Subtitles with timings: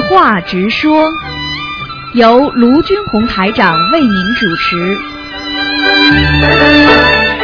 [0.00, 1.04] 实话直说，
[2.14, 4.98] 由卢军红台长为您主持。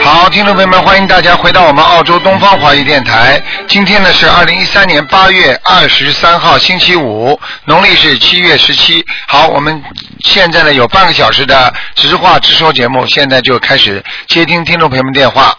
[0.01, 3.43] 好，听众朋友们，欢迎大家回到我们澳洲东方华语电台。
[3.69, 9.05] 今天呢是二零一三年八月二十三号，星期五，农历是七月十七。
[9.29, 9.83] 好，我们
[10.21, 15.55] 现在呢有半个小时的直话直说节目，现在就开始接听听众朋友们电话。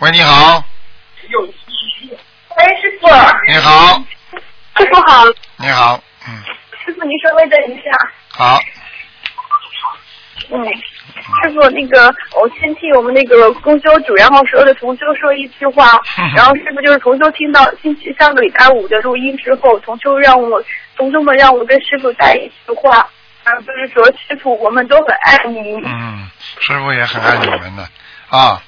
[0.00, 0.64] 喂，你好，
[2.56, 3.06] 喂，师傅。
[3.48, 4.02] 你好，
[4.76, 5.24] 师傅好。
[5.58, 6.42] 你好，嗯，
[6.84, 7.90] 师傅，您稍微等一下。
[8.30, 8.58] 好，
[10.50, 10.64] 嗯，
[11.42, 16.00] 师傅，那个我先替我们那个公修主，然后所有的同修说一句话。
[16.36, 20.62] 然后师傅就是同修听到星期上个礼拜五的录音之后，同修让我
[20.96, 23.08] 同修们让我跟师傅带一句话，
[23.44, 25.82] 然后就是说师傅我们都很爱您。
[25.84, 26.28] 嗯，
[26.60, 27.88] 师傅也很爱你们的
[28.28, 28.60] 啊。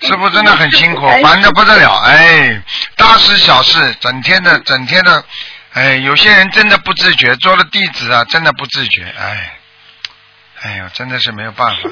[0.00, 2.62] 师傅真的很辛苦，哎烦的不得了，哎，
[2.96, 5.24] 大事小事，整天的整天的，
[5.72, 9.58] 哎，有些人真的不自觉，做了弟子啊，真的不自觉，哎，
[10.62, 11.82] 哎呦，真的是没有办法，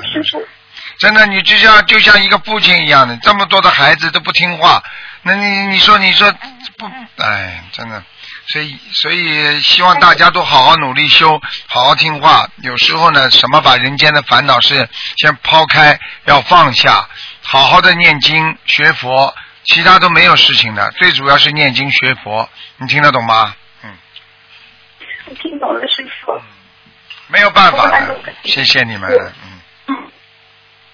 [0.99, 4.83] 真的，你就像就像一个父亲一样的，这么多的孩子都不听话，
[5.23, 6.33] 那你你说你说
[6.79, 6.87] 不，
[7.23, 8.03] 哎，真的，
[8.47, 12.49] 所以所以希望大家都好好努力修，好好听话。
[12.63, 17.09] 有时候呢，什么把人间的烦恼事先抛开，要放下，
[17.49, 19.33] 好好的念经学佛，
[19.65, 23.55] 其他都没有事情的，最主要是念经学佛，你听得懂吗？
[23.85, 23.97] 嗯，
[25.27, 26.33] 我听懂了，师傅。
[27.29, 29.61] 没有办法的，谢谢你们，嗯。
[29.87, 29.97] 嗯，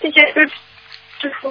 [0.01, 0.51] 谢谢师
[1.21, 1.51] 师傅。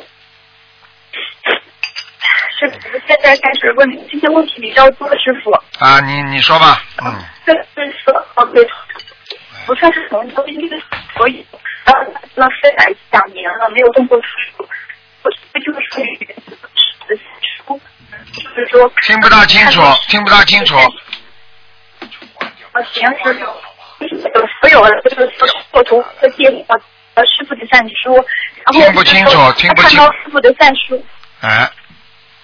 [2.60, 5.52] 师傅，现在开始问这些问题比较多，师傅。
[5.84, 7.24] 啊，你你说吧，嗯。
[7.46, 7.54] 这
[7.86, 8.64] 是说，哦对，
[9.66, 10.84] 不算是从头因为
[11.18, 11.46] 所以
[11.86, 12.04] 然后
[12.36, 14.68] 了肺癌两年了，没有动过手术。
[15.24, 16.36] 我这就是属于
[17.64, 17.80] 书，
[18.34, 20.77] 就是说听不大清楚，听不大清楚。
[20.77, 20.87] 啊，
[22.93, 23.39] 行师傅，
[23.99, 25.30] 就是有所有的就是
[25.71, 26.77] 说图和借呃
[27.26, 28.14] 师傅的善书，
[28.65, 31.05] 然后听不清楚听不清看到师傅的善书。
[31.42, 31.70] 哎，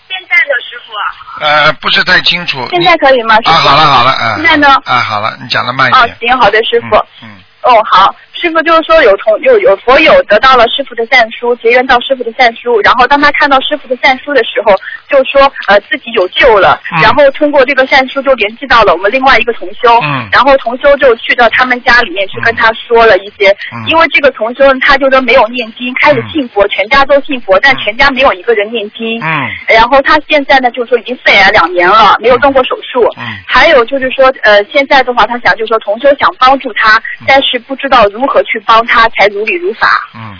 [0.09, 1.05] 现在的师傅啊，
[1.39, 2.67] 呃，不是太清楚。
[2.71, 3.35] 现在可以吗？
[3.35, 4.35] 师啊，好了好了，嗯。
[4.35, 6.97] 现在呢啊，好了，你讲的慢一哦点。，行，好的，师傅。
[7.23, 7.37] 嗯。
[7.61, 14.75] 哦，好，师傅就是说有同有有佛友得到了师傅的善书，结缘到师傅的善书，然后当他看到师傅的善书的时候，
[15.09, 17.01] 就说呃自己有救了，嗯。
[17.01, 20.29] 然后通过这个善书就联系到了我们另外一个同修，嗯。
[20.31, 23.81] 然后同修就去到他们家里面去跟他说了一些，嗯。
[23.87, 29.49] 因为这个同修他就说没有念经，开始信佛，全家都信佛，但全家没有一个人念经，嗯。
[29.67, 33.03] 然后他现在呢，就是说已经肺癌两年了，没有动过手术。
[33.17, 33.23] 嗯。
[33.47, 39.87] 还有就是说，呃，现在的话，他想就是说，同修想帮助他，但是不知道如如何去帮他才如理如法。
[40.13, 40.37] 嗯。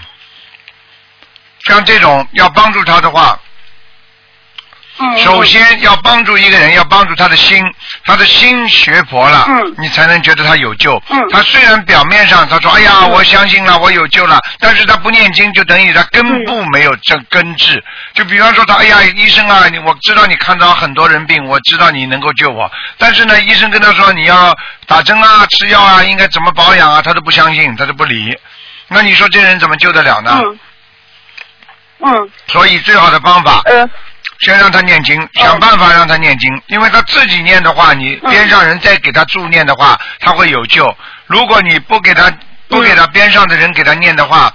[1.59, 3.39] 像这种要帮助他的话，
[4.99, 5.17] 嗯。
[5.17, 7.63] 首先要帮助一个人，要帮助他的心，
[8.05, 11.01] 他的心学佛了，嗯你才能觉得他有救。
[11.09, 17.83] 嗯他虽然表面上他说哎呀嗯我相信了，我有救了，但是他不念经，就等于他根部没有这根治。
[18.13, 28.37] 就比方说他哎呀医生啊，你我知道你看到很多人病，我知道你能够救我，但是呢医生跟他说你要打针啊吃药啊，应该怎么保养啊，他都不相信，他都不理。
[28.87, 30.41] 那你说这人怎么救得了呢？
[30.43, 30.59] 嗯。
[31.99, 33.89] 嗯，所以最好的方法，呃，
[34.39, 40.95] 先让他念经，想办法让他念经，因为他自己念的话，你嗯边上人再给他助念的话，他会有救。
[41.25, 42.31] 如果你不给他
[42.67, 44.53] 不给他边上的人给他念的话，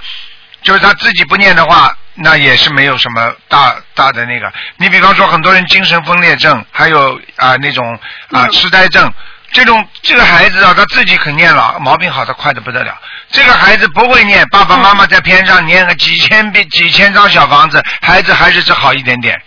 [0.63, 4.53] 就是他自己不念的话，那也是没有什么大大的那个。
[4.77, 7.85] 你比方说，很多人精神分裂症，还有啊、那种
[8.31, 9.13] 啊、嗯痴呆症。
[9.55, 12.99] 这种这个孩子啊，他自己肯念了，毛病好的快的不得了。
[13.31, 19.39] 这个孩子不会念，爸爸妈妈在边上念个几千遍、几千张小房子，孩子还是只好一点点，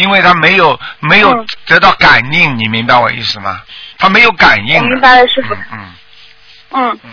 [0.00, 3.60] 因为他没有没有嗯得到感应，你明白我意思吗？
[3.98, 4.78] 他没有感应。
[4.78, 5.54] 我明白了，师傅。
[5.54, 5.92] 嗯嗯
[6.72, 7.10] 嗯嗯。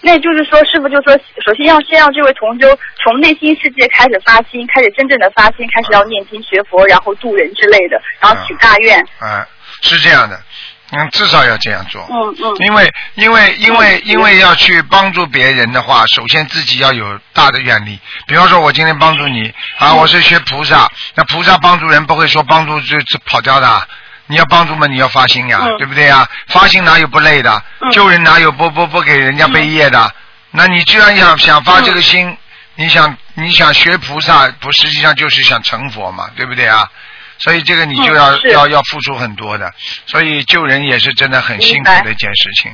[0.00, 1.12] 那就是说，师傅就说，
[1.44, 9.00] 首先要先让这位同修从内心世界开始发心，开始真正的发心，开始要念经学佛，然后度人之类的，然后许大愿。
[9.18, 9.46] 啊，
[9.82, 10.40] 是这样的，
[10.90, 12.06] 嗯，至少要这样做。
[12.10, 17.98] 嗯嗯因为因为因为因为要去帮助别人的话，首先自己要有大的愿力。
[18.26, 23.86] 比方说，我今天帮助你啊，我是学菩萨，那菩萨帮助人不会说帮助就就跑掉的啊。
[24.30, 26.26] 你要帮助嘛，你要发心呀，嗯对不对呀？
[26.48, 27.62] 发心哪有不累的？
[27.80, 30.12] 嗯救人哪有不不不给人家背业的？
[30.50, 32.36] 那你既然想想发这个心，
[32.76, 36.88] 你想你想学菩萨，不实际上就是想成佛嘛，对不对啊？
[37.38, 39.72] 所以这个你就要、嗯要要付出很多的，
[40.06, 42.72] 所以救人也是真的很辛苦的一件事情。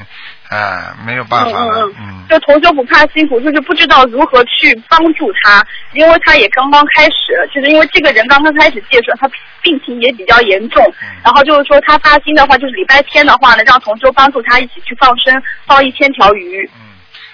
[0.51, 9.29] 啊，没有办法了，嗯嗯，就同修不怕辛苦，就是不知道如何去帮助他，因为他也刚刚开始，就是因为这个人刚刚开始接触，他
[9.63, 11.09] 病情也比较严重，嗯。
[11.25, 16.71] 然后就是说他发心的话，就是礼拜天的话呢，让同修帮助他一起去放生，放一千条鱼。
[16.77, 16.81] 嗯。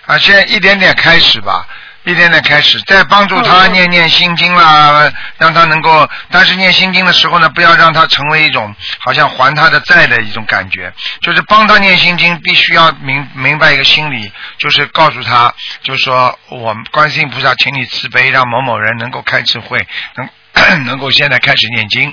[0.07, 1.67] 啊，先一点点开始吧，
[2.05, 19.87] 一点点开始，再帮助他念念心经啦，让他能够，但是念心经的时候呢，不要让他成为一种好像还他的债的一种感觉，就是帮他念心经，必须要明明白一个心理，就是告诉他，就是说我们观世音菩萨，请你慈悲，让某某人能够开智慧，
[20.17, 22.13] 能 能够现在开始念经。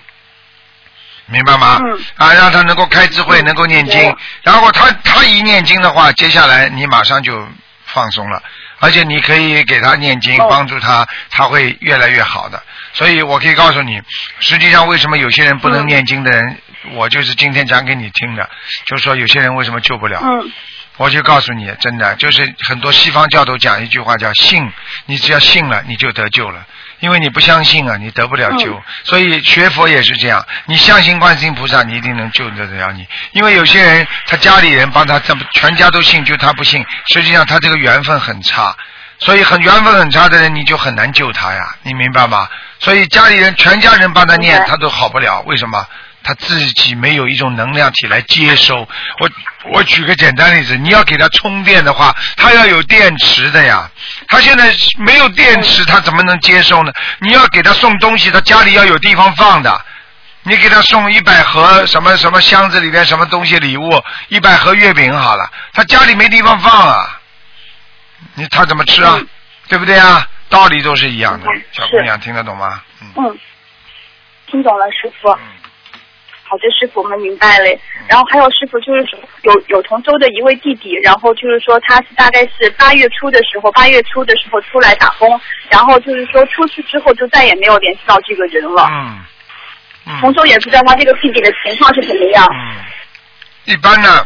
[1.30, 1.78] 明白吗？
[1.84, 2.00] 嗯。
[2.16, 7.48] 啊，让他能够开智慧，能够念经，然后他他一念经的话，接下来你马上就
[7.86, 8.42] 放松了，
[8.80, 12.62] 而且你可以给他念经，哦帮助他，他会越来越好的。
[12.94, 14.02] 所以我可以告诉你，
[14.40, 16.58] 实际上为什么有些人不能嗯念经的人，
[16.94, 18.50] 我就是今天讲给你听的，
[18.86, 20.20] 就是说有些人为什么救不了。
[20.24, 20.52] 嗯
[20.98, 24.68] 我就告诉你，真的就是很多西方教徒讲一句话叫信，
[25.06, 26.66] 你只要信了，你就得救了。
[27.00, 28.74] 因为你不相信啊，你得不了救。
[28.74, 33.08] 嗯所以学佛也是这样，你相信观世音菩萨，你一定能救得了你。
[33.32, 38.76] 因为有些人他家里人帮他，这么全家都信，就他不信，实际上他这个缘分很差。
[39.20, 42.48] 所以很缘分很差的人，你就很难救他呀，你明白吗？
[42.80, 45.84] 所以家里人全家人帮他念他都好不了，为什么？
[46.28, 48.76] 他自己没有一种能量体来接收。
[49.20, 49.30] 我
[49.72, 53.90] 我举个简单例子，你要给他充电的话，他要有电池的呀。
[54.28, 56.92] 他现在没有电池，他怎么能接收呢？
[57.20, 59.86] 你要给他送东西，他家里要有地方放的。
[60.44, 67.20] 你给他送一百盒什么什么箱子里边什么东西礼物，一百盒月饼好了，他家里没地方放啊，
[68.36, 69.16] 你他怎么吃啊？
[69.18, 69.28] 嗯
[69.70, 70.26] 对不对啊？
[70.48, 72.82] 道理都是一样的嗯，小姑娘听得懂吗？
[73.02, 73.12] 嗯。
[73.18, 73.40] 嗯，
[74.50, 75.30] 听懂了，师傅。
[75.30, 75.40] 嗯
[76.50, 77.66] 好的，师傅，我们明白了。
[78.08, 85.40] 然后还有师傅，就是说有有同州的一位弟弟，然后就是说他是大概是八月初的时候，八月初的时候出来打工，
[85.70, 88.88] 然后就是说出去之后就再也没有联系到这个人了。
[88.90, 89.20] 嗯。
[90.06, 90.22] 嗯。
[90.22, 92.48] 同州也不知道他这个弟弟的情况是怎么样。
[92.50, 92.80] 嗯，
[93.66, 94.26] 一般呢，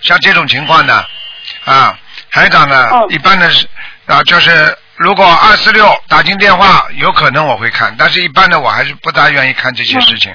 [0.00, 1.04] 像这种情况呢，
[1.64, 1.96] 啊，
[2.30, 3.68] 海长呢，嗯一般的是
[4.06, 10.34] 啊，就是如果二四六打进电话，有可能我会看，但是一般的我还是不大愿意看这些事情。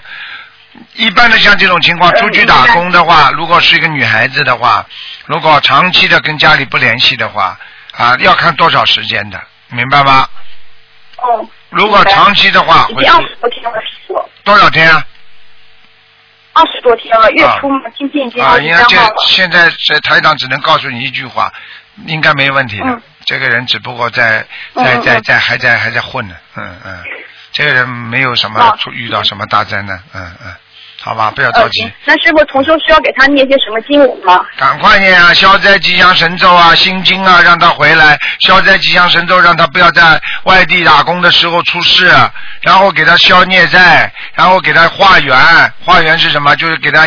[0.95, 4.85] 一般的像这种情况，嗯出去打工的话，如果是一个女孩子的话，
[5.25, 7.57] 如果长期的跟家里不联系的话，
[7.91, 10.27] 啊，要看多少时间的，明白吗？
[11.17, 11.47] 哦。
[11.69, 15.05] 如果长期的话，会已经二十多天了，师傅，多少天啊？
[16.53, 18.95] 二十多天了，月初嘛，今天已经啊，应该这。
[19.27, 21.51] 现在在台长只能告诉你一句话，
[22.05, 22.85] 应该没问题的。
[22.85, 24.45] 嗯这个人只不过在
[24.75, 27.03] 在在在还在还在混呢，嗯嗯，
[27.51, 30.53] 这个人没有什么啊出遇到什么大灾难，嗯嗯，
[31.05, 34.43] 好吧，不要着呃急，，那师傅同修需要给他念些什么经文吗？
[34.57, 42.11] 赶快念啊，消灾吉祥神咒啊，心经啊，让他回来，消灾吉祥神咒，让他不要在外地打工的时候出事，
[42.61, 45.37] 然后给他消孽债，然后给他化缘，
[45.83, 46.55] 化缘是什么？
[46.55, 47.05] 就是给他、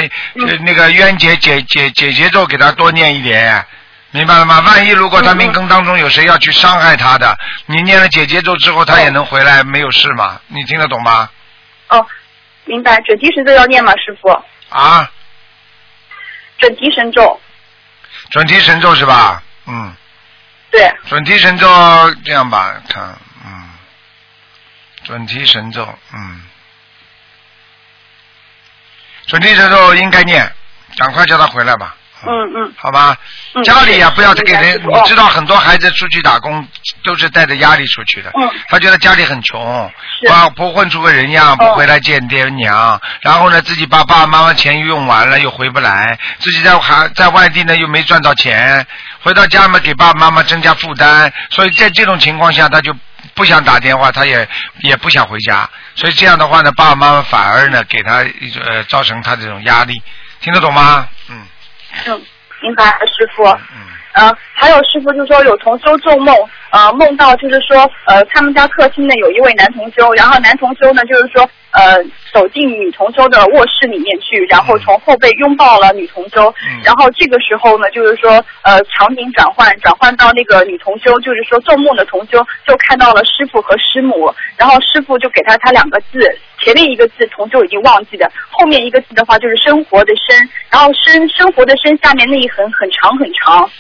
[0.60, 3.66] 那个冤结解解解结咒，给他多念一点。
[4.12, 4.60] 明白了吗？
[4.60, 7.36] 万一如果他命根当中有谁要去伤害他的，
[7.66, 10.40] 你念了解结咒之后，他也能回来，没有事嘛？
[10.46, 11.28] 你听得懂吗？
[11.88, 12.06] 哦，
[12.68, 13.00] 明白。
[13.00, 14.28] 准提神咒要念吗，师傅？
[14.68, 15.10] 啊，
[16.58, 17.40] 准提神咒，
[18.30, 19.42] 准提神咒是吧？
[19.66, 19.94] 嗯。
[20.70, 21.66] 对，准提神咒
[22.26, 23.70] 这样吧，看，嗯，
[25.02, 26.42] 准提神咒，嗯，
[29.26, 30.52] 准提神咒应该念，
[30.98, 31.96] 赶快叫他回来吧。
[32.26, 33.16] 嗯嗯好吧，
[33.54, 34.90] 嗯家里呀、是不要给人，明白师傅。
[35.02, 36.66] 你知道很多孩子出去打工
[37.04, 38.50] 都是带着压力出去的，嗯。
[38.68, 39.90] 他觉得家里很穷，
[40.56, 48.84] 不混出个人样，不哦回来见爹娘，然后呢，自己把爸爸妈妈钱用完了又回不来，自己在还在外地呢又没赚到钱，
[49.20, 52.94] 回到家嘛给爸爸妈妈增加负担，所以在这种情况下他就
[53.34, 54.48] 不想打电话，他也
[54.80, 58.24] 也不想回家，所以这样的话呢，爸爸妈妈反而呢给他
[58.64, 60.02] 呃造成他这种压力，
[60.40, 61.06] 听得懂吗？
[61.92, 62.22] 嗯嗯，
[62.62, 63.44] 明白了，师傅。
[63.44, 63.86] 嗯。
[64.14, 66.34] 呃，还有师傅就说有同修做梦，
[66.70, 76.80] 呃，梦到就是说，呃，他们家客厅呢有一位男同修，然后男同修呢就是说，呃，走进女同修的卧室里面去，然后从后背拥抱了女同修，嗯。
[76.84, 78.30] 然后这个时候呢就是说，
[78.62, 86.18] 呃，场景转换，转换到那个女同修，就是说做梦的同修就看到了师傅和师母，然后师傅就给他他两个字，
[86.60, 93.64] 前面一个字同修已经忘记了，后面一个字的话就是生活的生，然后生生活的生下面那一横很长很长。
[93.64, 93.70] 嗯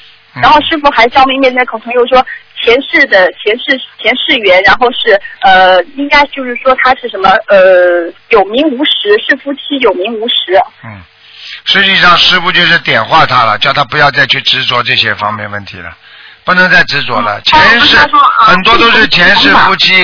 [0.40, 2.24] 然后师傅还笑眯眯在口中又说
[2.62, 10.34] 前世的前世前世缘，然后是呃，应该就是说他是什么呃有名无实，是夫妻有名无实。
[10.84, 11.00] 嗯，
[11.64, 15.96] 实际上师傅就是点化他了，叫他不要再去执着这些方面问题了，
[16.44, 17.40] 不能再执着了。
[17.42, 17.96] 前世
[18.40, 19.94] 很多都是前世这个夫妻。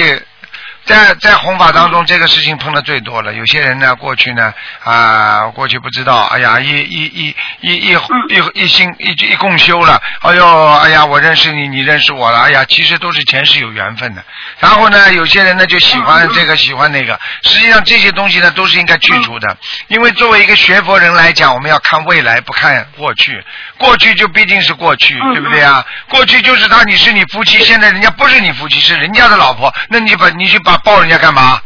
[0.84, 3.32] 在在弘法当中，这个事情碰的最多了。
[3.32, 14.22] 有些人呢，过去呢，啊，过去不知道，哎呀，一一一一一一一心一一共修了，哎呦，哎呀，我认识你，你认识我了，哎呀，其实都是前世有缘分的。
[14.58, 17.18] 然后呢，有些人呢就喜欢这个，喜欢那个。
[17.42, 19.56] 实际上这些东西呢，都是应该去除的。
[19.88, 23.42] 因为作为一个学佛人来讲，我们要看未来，不看过去。
[23.78, 25.84] 过去就毕竟是过去，对不对啊？
[26.08, 31.60] 过去就是他，你是你夫妻，现在人家不是你夫妻，是人家的老婆，那你把你去把抱人家干嘛？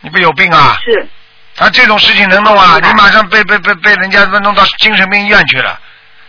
[0.00, 0.78] 你不有病啊？
[0.84, 1.08] 是
[1.56, 2.78] 他，这种事情能弄啊？
[2.80, 5.78] 你马上被被被被人家弄到精神病医院去了。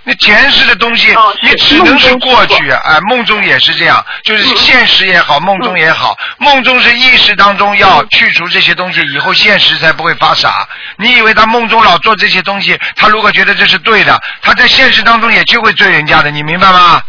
[0.03, 2.81] 那前世的东西，哦你只能是过去啊！
[2.85, 10.67] 哎，梦中也是这样，就是嗯现实也好，梦中也好，梦中是意识当中要去除这些东西，以后现实才不会发傻。
[10.95, 17.03] 你以为他梦中老做这些东西，他如果觉得这是对的，他在现实当中也就会追人家的，你明白吗？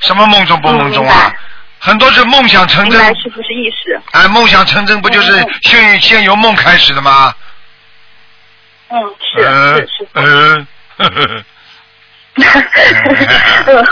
[0.00, 1.32] 什么梦中不梦中啊？
[1.78, 4.00] 很多是梦想成真，明白师傅是意识。
[4.12, 7.32] 哎，梦想成真不就是先先由梦开始的吗？
[8.88, 10.66] 嗯，是是是 嗯，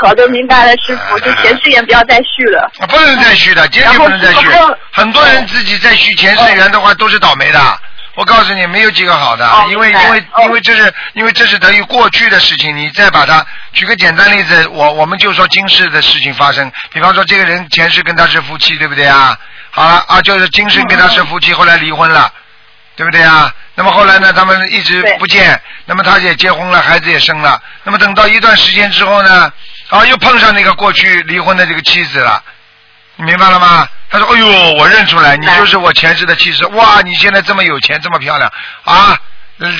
[0.00, 2.70] 好的，明白了，师傅，就前世缘不要再续了。
[2.78, 4.46] 啊不能再续的，坚决不能再续。
[4.92, 7.58] 很多人自己再续前世缘的话，都是倒霉的。
[8.14, 19.36] 我告诉你，没有几个好的，哦因为因为哦因为这是因为这是等于过去的事情，你再把它举个简单例子，我我们就说今世的事情发生，比方说这个人前世跟他是夫妻，对不对啊？
[19.70, 22.32] 好了啊，就是今生跟他是夫妻，后来离婚了，
[22.94, 23.52] 对不对啊？
[23.74, 29.52] 那么后来呢，他们一直不见，那么他也结婚了，孩子也生了，那么等到一段时间之后呢，
[29.88, 32.40] 啊，又碰上那个过去离婚的这个妻子了。
[33.16, 33.86] 你明白了吗？
[34.10, 34.46] 他说：“哎呦，
[34.78, 36.64] 我认出来，你就是我前世的妻子。
[36.66, 38.50] 哇，你现在这么有钱，这么漂亮
[38.84, 39.18] 啊！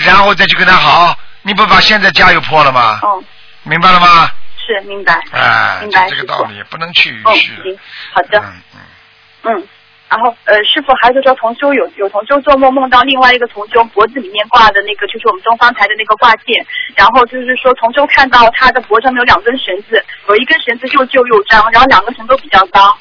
[0.05, 3.00] 然后再去跟他好，你不把现在家又破了吗？
[3.05, 3.25] 嗯，
[3.62, 4.29] 明白了吗？
[4.67, 5.23] 是明白。
[5.33, 7.79] 哎，明白这个道理，不能去哦，续行，
[8.12, 9.69] 好的，嗯嗯，嗯。
[10.09, 16.64] 然后呃，师傅还是说同修有有同修做梦梦到另外一个同修脖子里面挂的那个就是我们东方台的那个挂件，
[16.95, 22.97] 然后就是说同修看到他的脖子上面有两根绳子，有一根绳子又旧又脏，然后两个绳都比较脏。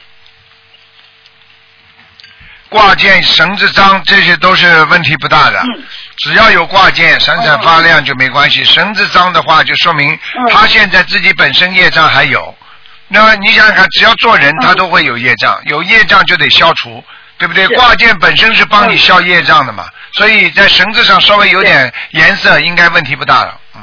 [2.73, 5.59] 挂件、绳子脏，这些都是问题不大的。
[5.61, 5.83] 嗯
[6.17, 8.63] 只要有挂件，闪闪发亮就没关系。
[8.63, 12.55] 绳子脏的话，就说明嗯他现在自己本身业障还有。
[13.07, 17.03] 那么你想想看，只要做人，他都会有业障，有业障就得消除，
[17.37, 17.67] 对不对？
[17.69, 23.59] 挂件本身是帮你消业障的嘛，所以在绳子上稍微有点颜色，应该问题不大了。
[23.75, 23.81] 嗯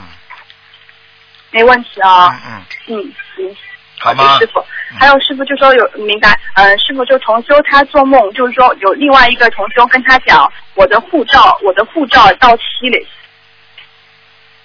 [1.50, 3.56] 没问题啊嗯，嗯，嗯，行。
[4.00, 4.38] 好吗？
[4.38, 4.64] 师傅，
[4.98, 12.88] 还有师傅就说有明白，呃，师傅就同修他做梦，就是说有另外一个同修跟他讲，我的护照，我的护照到期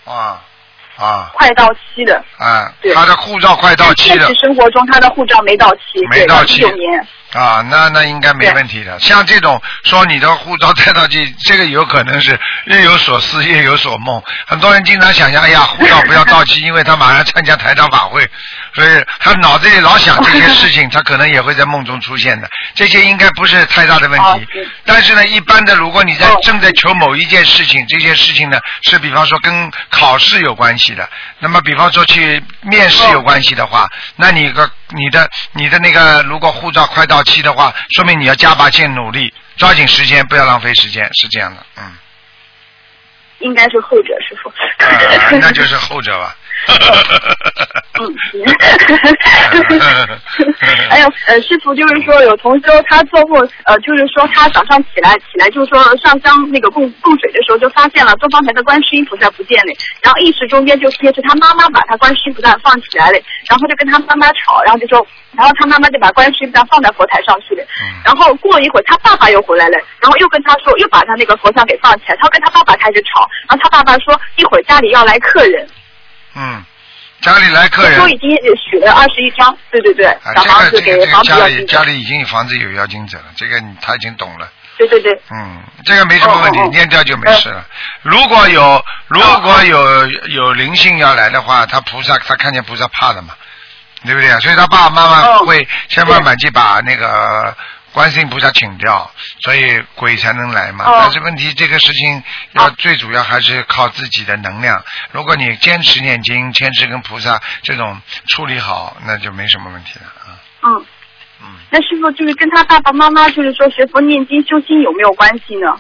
[0.06, 0.42] 了，啊
[0.98, 2.24] 啊快到期了。
[2.38, 2.72] 啊！
[2.82, 7.08] 对他的护照快到期了现实生活中他的护照没到期，没到期九年。
[7.34, 8.98] 啊，那那应该没问题的。
[9.00, 14.22] 像这种说你的护照带到期，这个有可能是日有所思夜有所梦。
[14.48, 18.26] 很多人经常想象，哎呀，护照不要到期， 因为他马上参加台长法会，
[18.74, 22.50] 所以他脑子里老想这些事情， 他可能也会在梦中出现的。
[22.74, 24.48] 这些应该不是太大的问题。
[24.86, 41.98] 但是呢，一般的，如果你在哦正在求某一件事情，这件事情呢是比方说跟考试有关系的，那么比方说去面试有关系的话，那你个你的你的那个如果护照快到期的话，说明你要加把劲努力，抓紧时间，不要浪费时间，是这样的，嗯，
[43.40, 44.50] 应该是后者，师傅。
[44.50, 46.36] 啊，那就是后者吧。
[47.98, 48.44] 嗯，行。
[50.90, 59.72] 还有呃，师傅就是说有同修他做梦呃，就是说他早上起来起来就是说上香那个供供水的时候就发现了东方台的观世音菩萨不见了，
[60.02, 65.06] 然后意识中间就贴着他妈妈把他观世音菩萨放起来了，然后就跟他妈妈吵，然后就说，
[65.38, 75.66] 然后他妈妈就把观世音菩萨放在佛台上去了，嗯然后过了一会儿他爸爸又回来了，然后又跟他说又把他那个佛像给放起来，他跟他爸爸开始吵，然后他爸爸说一会儿家里要来客人。
[76.36, 76.64] 嗯，
[77.22, 78.00] 家里来客人。
[78.00, 78.30] 都已经
[78.70, 84.50] 许了二十一张，对对对，啊，小房子这个这个给房子这个家里家里已经有房子有妖精者了，这个他已经懂了。
[84.78, 86.70] 对对对，嗯，这个没什么问题，哦哦哦。
[86.72, 87.66] 念掉就没事了。
[88.02, 93.34] 如果有如果有有灵性要来的话，他菩萨他看见菩萨怕的嘛，
[94.04, 94.38] 对不对啊？
[94.42, 95.46] 所以他爸爸妈妈哦。
[95.46, 97.56] 会千方百计把那个
[97.96, 99.10] 观世音菩萨请掉，
[99.40, 100.84] 所以鬼才能来嘛。
[100.84, 102.22] 哦但是问题这个事情
[102.52, 104.84] 要哦最主要还是靠自己的能量。
[105.14, 110.44] 如果你坚持念经，坚持跟菩萨这种处理好，那就没什么问题了啊。
[110.64, 110.86] 嗯，
[111.42, 115.80] 嗯，那师傅就是跟他爸爸妈妈就是说学佛念经修心有没有关系呢？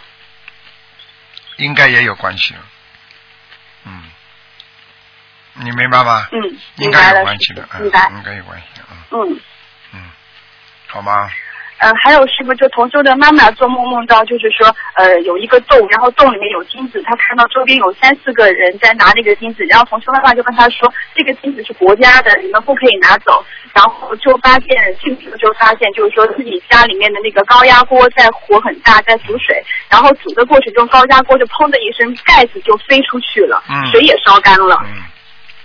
[1.57, 2.61] 应该也有关系了。
[5.57, 6.27] 你明白吗？
[6.31, 7.85] 嗯，应该有关系的，嗯。
[7.85, 9.39] 应该有关系，嗯嗯
[9.93, 10.11] 嗯，
[10.87, 11.29] 好吗？
[11.77, 23.45] 嗯、还有师傅，就同修的妈妈做梦梦到，就是说，呃，有一个洞，然后洞里面有金子，她看到周边有三四个人在拿那个金子，然后同修妈妈就跟她说，这个金子是国家的，你们不可以拿走。
[23.73, 24.69] 然后就发现
[25.01, 34.81] 进去就发现，就是说自己家里面的那个高压锅在火很大，在煮水，然后煮的过程中高压锅就砰的一声，盖子就飞出去了，嗯水也烧干了。
[34.85, 34.95] 嗯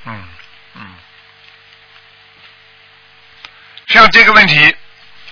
[0.07, 0.25] 嗯
[0.75, 0.83] 嗯，
[3.87, 4.75] 像这个问题，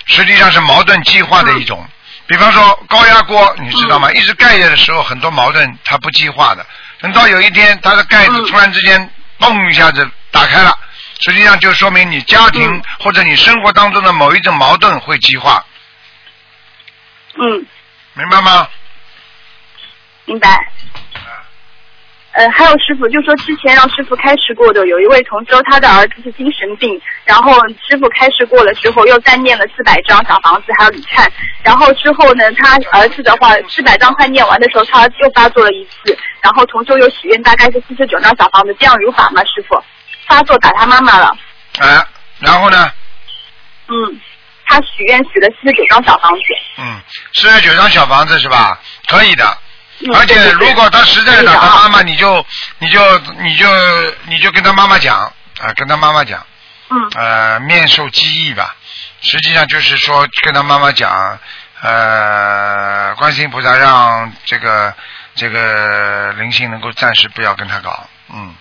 [0.09, 1.87] 实际上是矛盾激化的一种。
[2.27, 4.11] 比方说高压锅，你知道吗？
[4.13, 6.67] 一直盖着的时候，很多矛盾它不激化的。
[7.01, 10.77] 等到有一天，它的盖子嗯突然之间嘣一下子打开了，
[11.21, 15.65] 实际上就说明你家庭嗯或者你生活当中的某一种矛盾会激化，
[17.37, 17.67] 嗯，
[18.15, 18.69] 明白吗？
[20.27, 20.71] 明白。
[22.39, 26.89] 呃，还有师傅就说之前让师傅开示过的，有一位同修，他的儿子是精神病，
[27.25, 27.53] 然后
[27.89, 31.29] 师傅开示过了之后，又再念了四百张小房子，还有李灿，
[31.65, 39.43] 然后之后呢，他儿子的话四百张快念完的时候，他又发作了一次，然后同修又许愿大概是四十九张小房子，这样如法吗？
[39.43, 39.75] 师傅，
[40.29, 41.37] 发作打他妈妈了，
[41.81, 42.07] 哎，
[42.39, 42.89] 然后呢？
[43.89, 44.21] 嗯，
[44.67, 46.43] 他许愿许了四十九张小房子，
[46.77, 47.01] 嗯，
[47.35, 48.79] 四十九张小房子是吧？
[49.09, 49.45] 可以的。
[50.01, 52.45] 嗯，而且如果他实在打他妈妈，你就
[52.79, 53.67] 你就你就
[54.27, 55.19] 你就跟他妈妈讲
[55.61, 56.45] 啊，跟他妈妈讲，
[56.91, 58.75] 嗯呃，面授机宜吧。
[59.21, 61.39] 实际上就是说跟他妈妈讲，
[61.83, 64.95] 呃，观世音菩萨让这个
[65.35, 68.55] 这个灵性能够暂时不要跟他搞，嗯，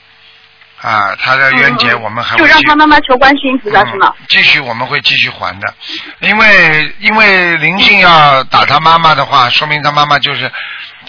[0.82, 4.12] 啊，他的冤结我们还就让他妈妈求观世音菩萨是吗？
[4.18, 4.26] 嗯？
[4.30, 5.74] 继续我们会继续还的，
[6.22, 10.52] 因为因为灵性要打他妈妈的话，说明他妈妈就是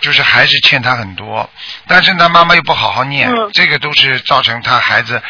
[0.01, 1.49] 就是还是欠他很多，
[1.87, 5.23] 但是他妈妈又不好好念，嗯这个都是造成他孩子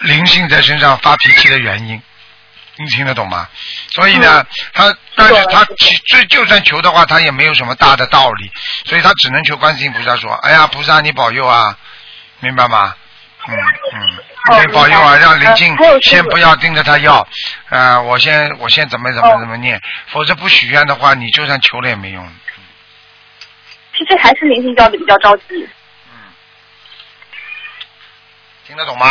[0.00, 2.00] 灵性在身上发脾气的原因。
[2.78, 3.48] 你听得懂吗？
[3.90, 8.50] 所以呢，他但是他其就就算求的话，他也没有什么大的道理，
[8.84, 11.74] 所以他只能求观世音菩萨说：“哎呀，菩萨你保佑啊，
[12.40, 12.94] 明白吗？”
[13.48, 14.18] 嗯嗯，
[14.50, 17.26] 哦你保佑啊，让灵性先不要盯着他要，
[17.70, 22.30] 呃，我先我先怎么怎么怎么念，否则不许愿的话，你就算求了也没用。
[23.96, 25.66] 其实还是灵性教的比较着急。
[26.10, 26.18] 嗯
[28.66, 29.06] 听得懂吗？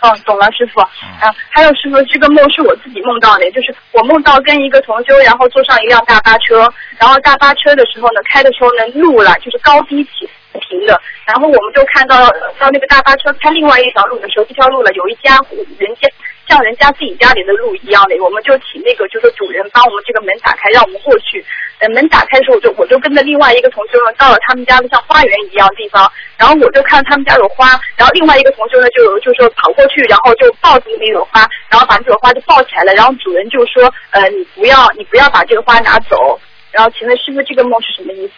[0.00, 0.80] 哦，懂了，师傅。
[1.02, 10.28] 嗯啊，还有师傅，这个梦是我自己梦到的，就是我梦到跟一个同修，然后坐上一辆大巴车，然后大巴车的时候呢，开的时候呢，路了就是高低起
[10.60, 15.38] 平的，然后我们就看到到那个大巴车开另外一条路的时候，这条路了有一家
[15.78, 16.08] 人家
[16.48, 21.44] 像人家自己家里的路一样的，我们就请那个就是主人帮我们这个门打开，让我们过去。
[21.80, 36.38] 呃，门打开的时候，我就我就跟着另外一个同学呢，到了他们家的像花园一样的地方，然后我就看他们家有花，然后另外一个同学呢就有就说跑过去，然后就抱住那朵花，然后把这朵花就抱起来了，然后主人就说，呃，你不要你不要把这个花拿走，
[36.70, 38.32] 然后请问师傅这个梦是什么意思？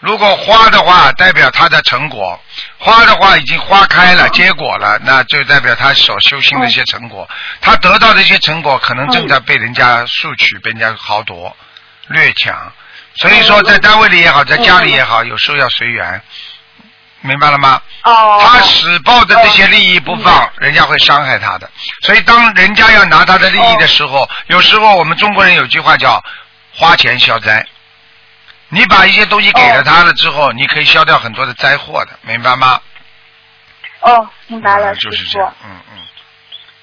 [0.00, 2.34] 如果花的话，代表他的成果；
[2.78, 7.28] 花的话已经花开了、结果了，那就代表他所修行的一些成果。
[7.60, 11.54] 他得到的一些成果，可能正在被人家索取、被人家豪夺、
[12.08, 12.72] 掠抢。
[13.16, 16.22] 所以说，在单位里也好，在家里也好，有时候要随缘，
[17.20, 17.82] 明白了吗？
[18.04, 21.68] 哦，他死抱着这些利益不放，人家会伤害他的。
[22.04, 26.24] 所以，当人家要拿他的利益的时候，有时候我们中国人有句话叫
[26.72, 27.66] “花钱消灾”。
[28.70, 32.80] 你把一些东西给了他了之后，你可以消掉很多的灾祸的，明白吗？
[34.00, 35.24] 哦，明白了，嗯就是。
[35.24, 35.89] 这样，嗯嗯。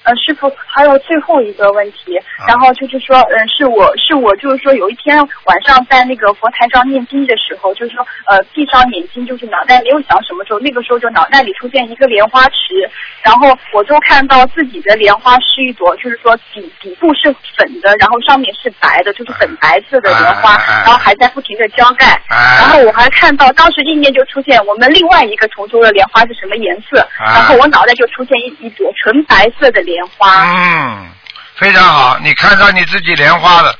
[0.08, 2.48] 呃，师傅，还有最后一个问题，啊。
[2.48, 12.88] 然后就是说，嗯、是我是我就是说有一天晚上在那个佛台上念经的时候，就是说，呃，闭上眼睛，就是脑袋没有想什么时候，那个时候就脑袋里出现一个莲花池，
[13.20, 22.64] 然后我就看到自己的莲花是一朵，就是说底底部是粉的，然后上面是白的，就是粉白色的莲花，然后还在不停的浇盖，啊。
[22.64, 27.36] 然后我还看到当时意念就出现我们另外一个同桌的莲花是什么颜色，啊。
[27.36, 30.44] 然后我脑袋就出现一一朵纯白色的莲花。
[30.44, 31.10] 嗯，
[31.56, 33.74] 非常好，你看到你自己莲花了。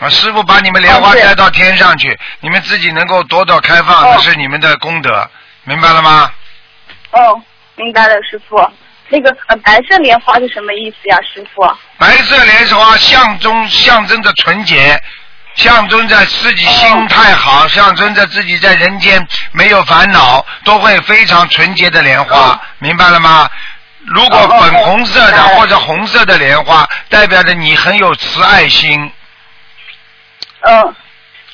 [0.00, 5.30] 啊，师傅把你们莲花带到天上去，你们自己能够朵朵开放，哦这是你们的功德，
[5.64, 6.30] 明白了吗？
[7.12, 7.40] 哦，
[7.76, 8.56] 明白了，师傅。
[9.08, 11.62] 那个呃，白色莲花是什么意思呀，师傅？
[11.98, 15.00] 白色莲花象征象征着纯洁，
[15.54, 23.48] 象征着自己心态好，象征着自己在人间没有烦恼，都会非常纯洁的莲花，哦明白了吗？
[24.06, 29.10] 如果粉红色的或者红色的莲花，代表着你很有慈爱心，
[30.60, 30.94] 嗯，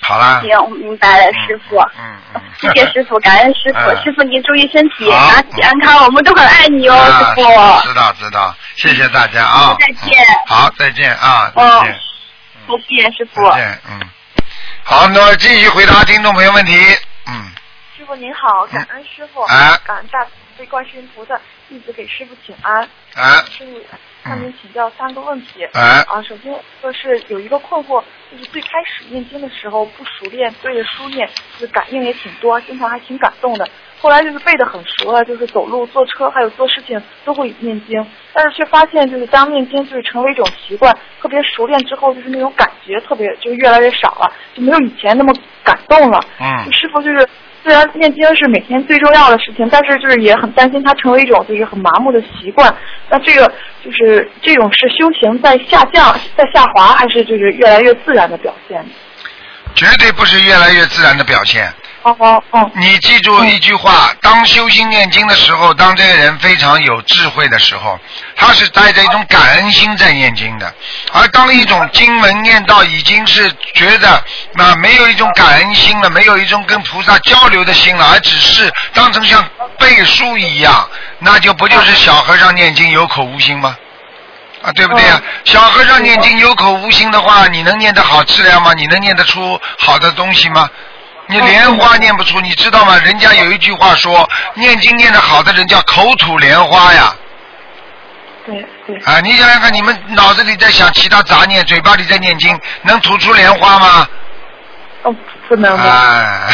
[0.02, 1.76] 好啦，行，我明白了，师傅。
[1.98, 4.02] 嗯嗯， 谢谢师傅， 感恩师傅，嗯。
[4.02, 5.30] 师傅您注意身体，好。
[5.30, 7.88] 身体安康，我们都很爱你哦，啊师傅。
[7.88, 10.24] 知道知道，谢谢大家啊，再见。
[10.24, 12.00] 嗯好，再见啊，再哦见，
[12.68, 13.50] 再见，师傅。
[13.50, 14.00] 再见，嗯，
[14.84, 16.74] 好，那么继续回答听众朋友问题，
[17.26, 17.50] 嗯，
[17.96, 19.78] 师傅您好，感恩师傅，啊。
[19.84, 20.18] 感恩大
[20.58, 22.82] 慈悲观世音菩萨，一直给师傅请安。
[23.14, 23.80] 啊师傅
[24.24, 25.64] 向您请教三个问题。
[25.66, 33.68] 啊，啊，首先就是有一个困惑，就是最开始念经的时候不熟练，对着书念，就是感应也挺多，经常还挺感动的。
[34.00, 46.20] 后来就是背得很熟了，就是走路、坐车还有做事情都会念经，但是却发现就是当念经就是成为一种习惯，特别熟练之后，就是那种感觉特别就越来越少了，就没有以前那么感动了。
[46.40, 47.28] 嗯师傅就是
[47.62, 52.72] 虽然念经是每天最重要的事情，但是就是也很担心它成为一种就是很麻木的习惯。
[53.10, 53.50] 那这个
[53.84, 58.84] 就是这种是修行在下降、在下滑，还是就是越来越自然的表现？
[59.74, 61.72] 绝对不是越来越自然的表现。
[62.02, 67.98] 哦哦哦，你记住一句话：当修心念经的时候，当这个人非常有智慧的时候，
[68.36, 70.66] 他是带着一种感恩心在念经的；
[71.12, 74.10] 而当一种经文念到已经是觉得
[74.54, 79.44] 啊没有一种感恩心了，没有一种跟菩萨交流的心了，而只是当成像
[79.78, 83.76] 背书一样，那就不就是小和尚念经有口无心吗？
[84.62, 88.72] 啊，对不对呀、小和尚念经有口无心的话，你能念得好质量吗？
[88.74, 90.68] 你能念得出好的东西吗？
[91.26, 92.98] 你莲花念不出，你知道吗？
[93.04, 97.14] 人家有一句话说，念经念得好的人叫口吐莲花呀。
[98.46, 104.08] 对对，啊，你想想看，你们脑子里在想其他杂念，嘴巴里在念经，能吐出莲花吗？
[105.02, 105.14] 哦
[105.48, 105.82] 不能的。
[105.82, 106.48] 啊，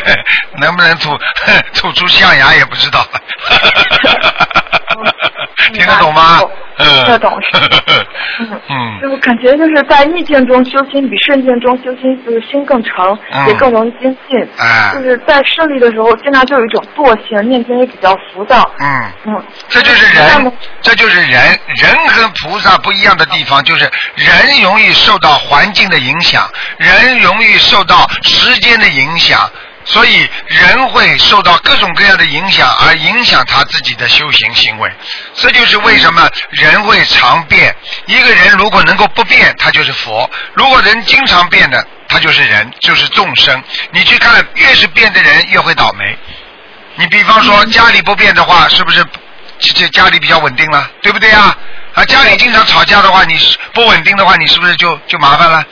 [0.58, 1.18] 能不能吐
[1.74, 3.06] 吐出象牙也不知道。
[5.72, 6.40] 听得懂吗？
[6.78, 7.58] 嗯，听得懂是
[8.70, 14.38] 嗯就是感觉就是在逆境中修心比顺境中修心，就是心更诚，嗯也更容易精进。
[14.58, 18.70] 哎就是在顺利的时候，经常就有一种惰性，念经也比较浮躁。
[18.78, 19.12] 嗯。
[19.26, 21.40] 嗯，这就是人，这就是人。
[21.82, 29.38] 人和菩萨不一样的地方，就是人容易受到环境的影响，人容易受到时间的影响，
[29.90, 34.88] 所以人会受到各种各样的影响，而影响他自己的修行行为。
[35.34, 37.74] 这就是为什么人会常变。
[38.06, 43.62] 一个人如果能够不变，他就是佛；如果人经常变的，他就是人，就是众生。
[43.90, 46.16] 你去看，越是变的人，越会倒霉。
[46.94, 49.04] 你比方说家里不变的话，是不是
[49.58, 51.56] 这这家里比较稳定了，对不对啊？
[51.94, 55.64] 啊，家里经常吵架的话，你是不稳定的话，你是不是就就麻烦了？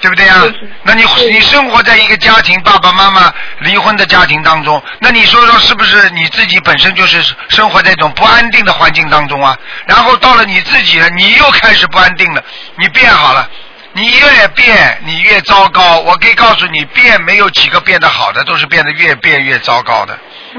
[0.00, 0.42] 对不对啊？
[0.82, 9.56] 那你你生活在一个家庭，爸爸妈妈离婚的家庭当中，那你说说是不是你自己本身就是生活在一种不安定的环境当中啊？
[9.86, 12.42] 然后到了你自己了，你又开始不安定了，
[12.76, 13.48] 你变好了。
[13.92, 15.98] 你越变，你越糟糕。
[15.98, 20.16] 我可以告诉你，变没有几个变得好的，都是变得越变越糟糕的。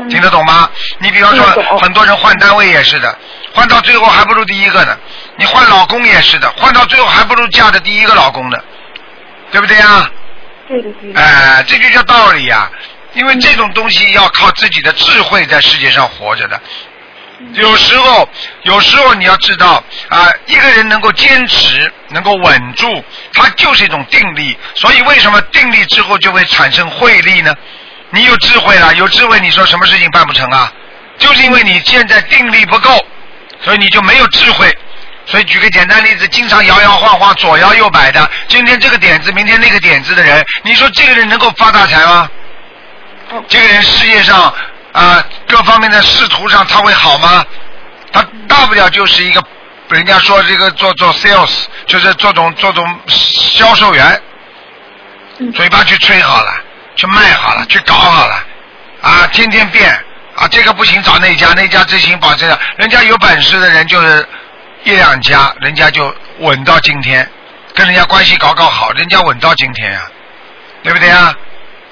[0.09, 0.69] 听得懂吗？
[0.99, 1.45] 你比方说
[1.79, 3.17] 很多人换单位也是的，
[3.53, 4.97] 换到最后还不如第一个呢。
[5.37, 8.57] 你换老公也是的，换到最后还不如嫁的第一个老公呢，
[9.51, 10.09] 对不对呀？
[10.67, 11.19] 对的对的。
[11.19, 12.71] 哎、这就叫道理呀、
[13.13, 16.59] 因为这种东西要靠自己的智慧在世界上活着的。
[17.53, 18.29] 有时候，
[18.63, 24.55] 有时候你要知道啊，一个人能够坚持，能够稳住，他就是一种定力。
[24.75, 27.53] 所以，为什么定力之后就会产生慧力呢？
[28.11, 30.71] 你有智慧了，有智慧，你说什么事情办不成啊？
[31.17, 33.05] 就是因为你现在定力不够，
[33.63, 34.77] 所以你就没有智慧。
[35.25, 42.29] 所以举个简单例子，经常摇摇晃晃、左摇右摆的，今天这个点子，明天那个点子的人，你说这个人能够发大财吗？
[43.47, 44.53] 这个人事业上
[44.93, 47.45] 啊、各方面的仕途上他会好吗？
[48.11, 49.41] 他大不了就是一个，
[49.89, 54.21] 人家说这个做做 sales，就是做种做种销售员，
[55.53, 56.53] 嘴巴去吹好了，
[56.97, 58.43] 去卖好了，去搞好了，
[59.01, 59.89] 啊，天天变
[60.35, 64.27] 啊，这个不行找那家，那家这行保这个，人家有本事的人就是
[64.83, 67.27] 一两家，人家就稳到今天，
[67.75, 70.01] 跟人家关系搞搞好，人家稳到今天呀、
[70.83, 71.35] 对不对啊？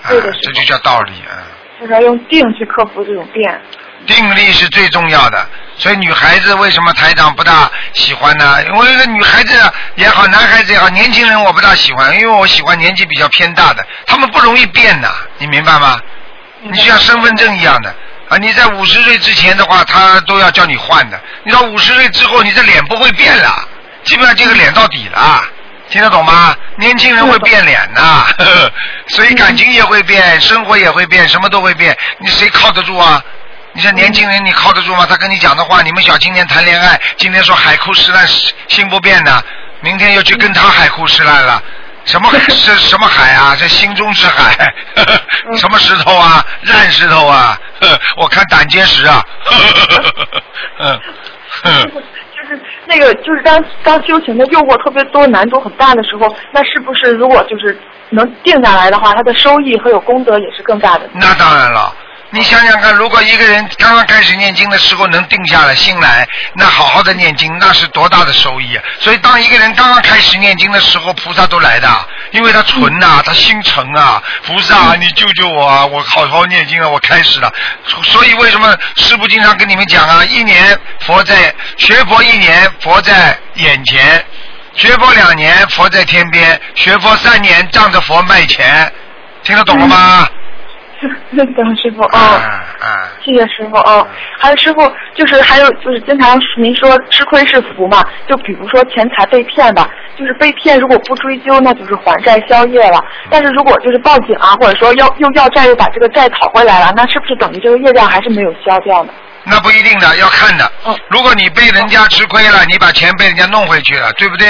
[0.04, 0.10] 啊
[0.42, 1.44] 这就叫道理啊。
[1.80, 3.62] 就是要用定去克服这种变。
[4.06, 5.48] 定力是最重要的，
[5.78, 8.64] 所以女孩子为什么台长不大喜欢呢？
[8.66, 9.56] 因为女孩子
[9.96, 16.00] 也好，男孩子也好，年轻人我不大喜欢，因为我喜欢年纪比较偏大的，他们不容易变的，你明白吗？
[16.62, 17.94] 你就像身份证一样的
[18.30, 23.68] 啊，你在五十岁之前的话，他都要叫你换的，你到五十岁之后，你这脸不会变了，
[24.04, 25.44] 基本上这个脸到底了。
[25.90, 26.56] 听得懂吗？
[26.78, 28.72] 年轻人会变脸呐、呵 呵
[29.08, 31.98] 所以感情也会变，生活也会变，什么都会变。
[32.20, 33.20] 你谁靠得住啊？
[33.74, 35.08] 你像年轻人你靠得住吗？
[35.10, 38.28] 他跟你讲的话，你们小青年谈恋爱，今天说海枯石烂
[38.68, 39.44] 心不变的，
[39.82, 41.64] 明天又去跟他海枯石烂了，
[42.10, 43.56] 什么 是什么海啊？
[43.56, 44.74] 这心中是海，
[45.58, 46.44] 什么石头啊？
[46.64, 47.56] 烂石头啊！
[48.18, 49.24] 我看胆结石啊！
[50.80, 51.00] 嗯，
[51.94, 57.78] 就是那个，就是当当修行的诱惑特别多、难度很大的时候，那是不是如果就是
[58.10, 61.08] 能定下来的话，它的收益和有功德也是更大的？
[61.14, 61.94] 那当然了。
[62.32, 68.84] 你想想看，如果一个人刚刚开始念经的时候能定下来心来，那好好的念经，那是多大的收益啊！
[69.00, 71.90] 所以，当一个人刚刚开始念经的时候，菩萨都来的，
[72.32, 75.84] 因为他纯呐，他心诚啊，菩萨啊，你救救我啊！
[75.86, 77.52] 我好好念经啊，我开始了。
[78.04, 80.24] 所以，为什么师父经常跟你们讲啊？
[80.26, 84.00] 一年佛在学佛一年，佛在眼前；
[84.76, 88.92] 学佛两年，佛在天边；学佛三年，仗着佛卖钱。
[89.44, 90.28] 听得懂了吗？
[91.32, 92.42] 得师傅哦，
[93.24, 94.06] 谢谢师傅哦。
[94.38, 103.04] 还有师傅，就是还有就是经常您说吃亏是福嘛，就比如说钱财被骗吧，就是被骗如果不追究，那就是还债消业了。
[103.30, 109.14] 但是如果就是报警啊，或者说要又要债又把这个债讨回来了，那是不是等于这个业障还是没有消掉呢？
[109.46, 110.70] 那不一定的，要看的。
[111.08, 114.48] 如果你被人家吃亏了，你把钱被人家弄回去了，对不对？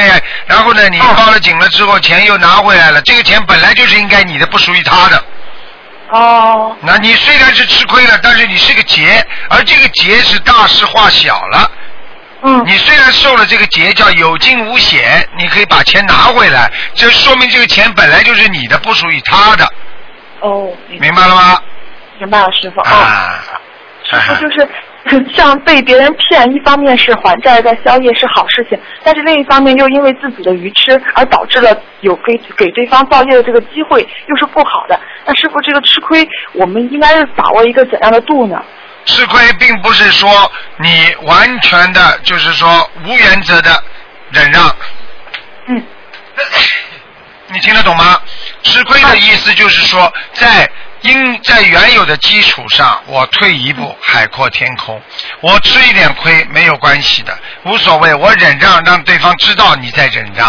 [0.47, 5.23] 然后呢，你报了警了之后，钱又拿回来了，这个钱本来就是应该你的，不属于他的。
[6.11, 11.71] 哦，那你虽然是吃亏了，但是你是个劫，而这个劫是大事化小了。
[12.41, 12.63] 嗯。
[12.65, 19.71] 你虽然受了这个劫，叫有惊无险，你可以把钱拿回来，这说明这个钱本来就是你的，不属于他的。
[20.39, 20.71] 哦。
[20.87, 21.61] 明白了吗？
[22.17, 22.81] 明白了，师傅。
[22.81, 23.43] 啊。
[24.03, 24.67] 师傅就是。
[25.33, 34.99] 像被别人骗，一方面是还债在消业是好事情，但是另一方面又因为自己的愚痴而导致了有给给对方造业的这个机会，又是不好的。
[35.25, 38.63] 那师傅这个吃亏，我们应该是把握一个怎样的度呢？
[39.05, 40.29] 吃亏并不是说
[40.77, 40.87] 你
[41.23, 43.83] 完全的，就是说无原则的
[44.31, 44.75] 忍让。
[45.67, 45.83] 嗯。
[47.51, 48.21] 你听得懂吗？
[48.61, 50.69] 吃亏的意思就是说在。
[51.01, 55.01] 因在原有的基础上，我退一步，海阔天空。
[55.41, 58.13] 我吃一点亏没有关系的，无所谓。
[58.13, 60.47] 我忍让，让对方知道你在忍让。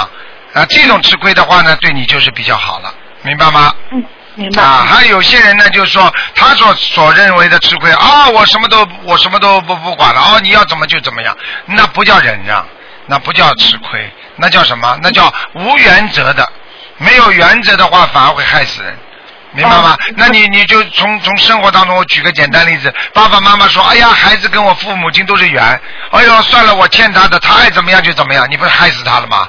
[0.53, 3.73] 啊，这种吃亏的话呢，对你就是比较好了，明白吗？
[3.93, 4.63] 嗯，明白。
[4.63, 11.37] 啊，还有些人呢，就是说他所所认为的吃亏啊，我什么都我什么都不不管了哦，你要怎么就怎么样，
[11.67, 12.67] 那不叫忍让，
[13.07, 14.99] 那不叫吃亏，那叫什么？
[15.01, 16.53] 那叫无原则的。
[16.99, 18.99] 没有原则的话，反而会害死人。
[19.53, 19.97] 明白吗？
[20.17, 25.63] 那你你就从从生活当中，我举个简单例子，爸爸妈妈说，哎呀，孩子跟我父母亲都是缘，
[26.11, 29.49] 哎呦，算了，我欠他的，他爱怎么样就怎么样，你不是害死他了吗？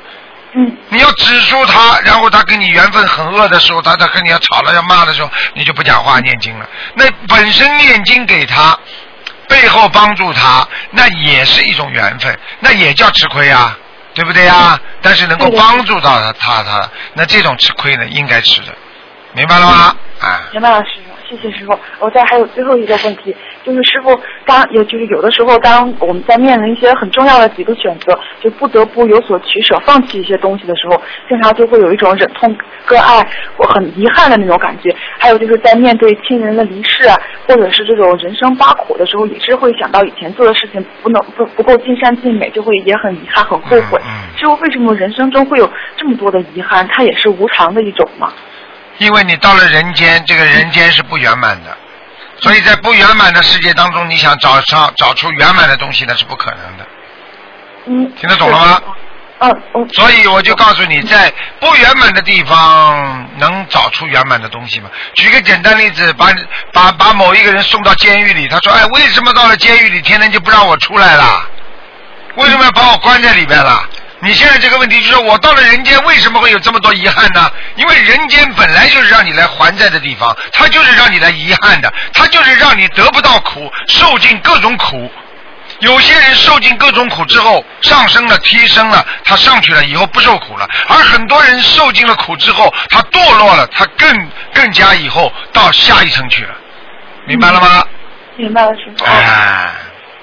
[0.55, 0.77] 嗯。
[0.89, 6.67] 你要指出他，然后他跟你缘分很恶的时候，他他跟你要吵了要骂的时候，你就不讲话念经了。
[6.95, 8.77] 那本身念经给他，
[9.47, 13.77] 背后帮助他，那也是一种缘分，那也叫吃亏啊，
[14.13, 14.79] 对不对呀？
[15.01, 18.75] 但是能够帮助到他他他，那这种吃亏呢，应该吃的。
[19.33, 19.95] 明白了吗？
[20.21, 21.75] 啊，明白了，师傅，谢谢师傅。
[21.99, 34.95] 我再还有最后一个问题，就是师傅，当也就是有的时候，当我们在面临一些很重要的几个选择，就不得不有所取舍，放弃一些东西的时候，经常就会有一种忍痛割爱，我很遗憾的那种感觉。
[35.17, 37.17] 还有就是在面对亲人的离世啊，
[37.47, 43.99] 或者是这种人生八苦的时候，也是会想到以前做的事情不能不不够尽善尽美，就会也很遗憾、很后悔。
[44.37, 45.67] 师傅，为什么人生中会有
[45.97, 46.87] 这么多的遗憾？
[46.89, 48.31] 它也是无常的一种吗？
[48.97, 51.75] 因为你到了人间，这个人间是不圆满的，
[52.39, 56.87] 所以在不圆满的世界当中，你想找上找出圆满的东西，那是不可能的。
[57.87, 58.11] 嗯。
[58.15, 58.81] 听得懂了吗？
[59.43, 64.89] 嗯所以我就告诉你，在不圆满的地方能找出圆满的东西吗？
[65.15, 66.27] 举个简单例子，把
[66.71, 71.43] 把把某一个人送到监狱里，他说：“哎，为什么到了监狱里，天天就不让我出来了？
[72.35, 73.83] 为什么要把我关在里边了？”
[74.23, 77.51] 你现在这个问题就是我到了人间为什么会有这么多遗憾呢？
[77.75, 85.11] 因为人间本来就是让你来还债的地方，它就是让你来遗憾的，它就是让你得不到苦，受尽各种苦。
[85.79, 96.53] 有些人受尽各种苦之后上升了、提升了，他上去了以后不受苦了；而很多人受尽了苦之后，他堕落了，他更更加以后到下一层去了。
[97.25, 97.83] 明白了吗？
[98.37, 99.03] 明白了，师傅。
[99.05, 99.71] 哎。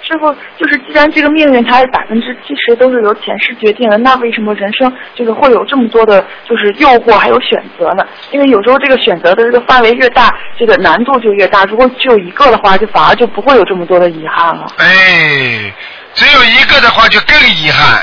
[0.08, 8.06] 师傅，就是既然这个命运它百分之七十都是由前世决定的，那为什么人生就是会有这么多的，就是诱惑还有选择呢？
[8.30, 11.64] 因为有时候这个选择的这个范围越大，这个难度就越大。
[11.64, 14.66] 如果只有一个的话，就反而就不会有这么多的遗憾了。
[14.78, 15.74] 哎，
[16.14, 18.02] 只有一个的话就更遗憾。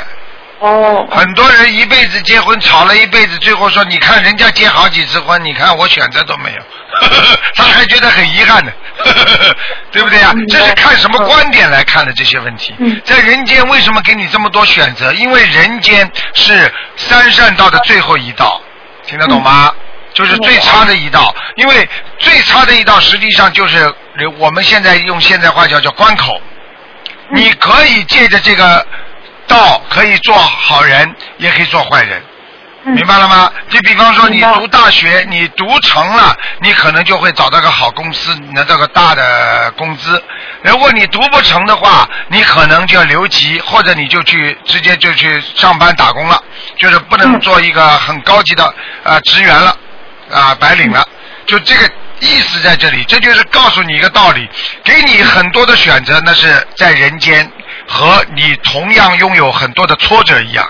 [0.59, 1.07] 哦。
[1.09, 6.61] 很多人一辈子结婚吵了一辈子，最后说：“你看人家结好几次婚，你看我选择都没有。”
[7.55, 8.71] 他还觉得很遗憾呢，
[9.91, 10.33] 对不对呀？
[10.49, 12.73] 这是看什么观点来看的这些问题。
[13.03, 15.11] 在人间为什么给你这么多选择？
[15.13, 18.61] 因为人间是三善道的最后一道，
[19.05, 19.71] 听得懂吗？
[20.13, 23.93] 就是最差的一道，因为最差的一道实际上就是
[24.37, 26.39] 我们现在用现在话叫叫关口。
[27.31, 28.85] 你可以借着这个
[29.47, 32.23] 道，可以做好人，也可以做坏人。
[32.93, 33.51] 明白了吗？
[33.69, 40.23] 就比方说，你读大学，你读成了，你可能就会找到个好公司，拿到个大的工资。
[40.61, 46.39] 如果你读不成的话，你可能就要留级，或者你就去直接就去上班打工了，
[46.77, 48.71] 就是不能做一个很高级的
[49.03, 49.75] 呃职员了，
[50.31, 51.03] 啊白领了。
[51.47, 54.47] 就这个意思在这里，这就是告诉你一个道理，
[54.83, 57.51] 给你很多的选择，那是在人间
[57.87, 60.67] 和你同样拥有很多的挫折一样。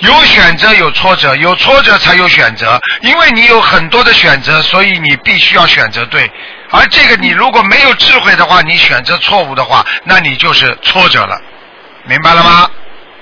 [0.00, 2.80] 有选择，有挫折，有挫折才有选择。
[3.02, 6.30] 因为你有很多的选择，所以你必须要选择对。
[6.70, 11.40] 而这个你如果没有智慧的话，你选择错误的话，那你就是挫折了。
[12.04, 12.70] 明白了吗？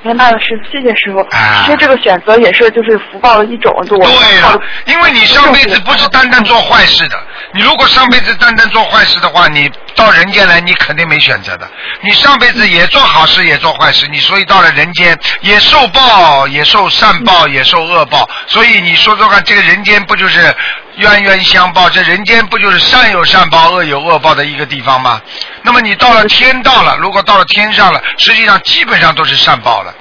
[0.02, 1.26] 明白了，师，谢谢师傅。
[1.64, 3.98] 其实这个选择也是就是福报的一种，对
[4.40, 7.18] 了，因为你上辈子不是单单做坏事的，
[7.52, 11.68] 你如果上辈子单单做坏事的话，你到人间来，你肯定没选择的。
[12.02, 18.28] 你上辈子也做好事，也做坏事，你所以到了人间也受报，也受善报，也受恶报。
[18.46, 20.54] 所以你说说看，这个人间不就是
[20.96, 21.88] 冤冤相报？
[21.90, 25.20] 这人间不就是善有善报，恶有恶报的一个地方吗？
[25.62, 29.94] 那么你到了天道了，如果到了天上了，实际上基本上都是善报了。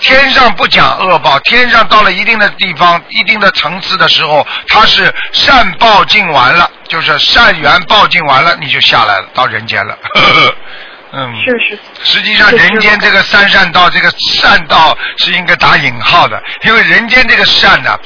[0.00, 9.98] 天上不讲恶报，天上到了一定的地方、一定的层次的时候，它是善报尽完了，就是善缘报尽完了，你就下来了，到人间了。
[11.10, 11.78] 嗯，是是。
[12.04, 17.98] 实际上，人间这个三善道，这个善道是应该打引号的，因为人间这个善呢，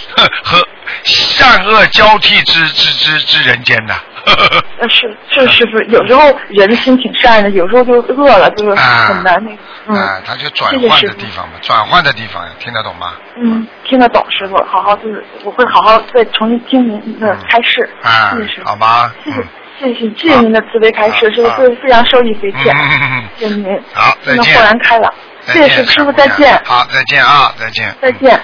[0.44, 0.64] 和
[1.04, 3.94] 善恶交替之之之之人间呐。
[4.24, 9.62] 呃，是是师傅，有时候人心挺善的，有时候就饿了，就是很难那个。
[9.88, 13.14] 嗯，他就转换的地方嘛，转换的地方呀，听得懂吗？
[13.36, 17.88] 嗯，听得懂，师傅，好好就是我会好好再重新听您的开示。
[18.02, 18.68] 啊，谢谢师傅。
[18.68, 19.12] 好吧。
[19.24, 19.32] 谢
[19.88, 22.76] 谢谢谢谢谢您的慈悲开示，师傅非非常受益匪浅。
[23.36, 23.66] 谢谢您。
[23.92, 24.54] 好，再见。
[24.54, 25.12] 豁然开朗。
[25.46, 26.62] 谢谢师师傅，再见。
[26.64, 27.92] 好，再见啊，再见。
[28.00, 28.40] 再见。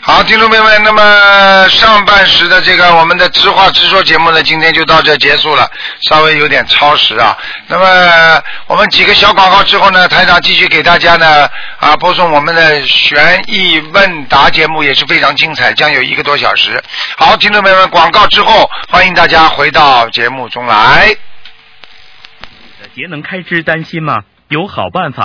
[0.00, 5.68] 好，听众朋友们，那么上半时的这个我们的直话直说节目呢，今天就到这结束了，
[6.08, 7.36] 稍微有点超时啊。
[7.66, 16.82] 那么我们几个小广告之后呢，台长继续给大家呢啊播送我们的悬疑问答节目，也是非常精彩，将有一个多小时。
[17.16, 21.14] 好，听众朋友们，广告之后，欢迎大家回到节目中来。
[22.94, 24.22] 节能开支担心吗？
[24.48, 25.16] 有好办法。